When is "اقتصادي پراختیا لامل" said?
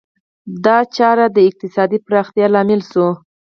1.49-2.81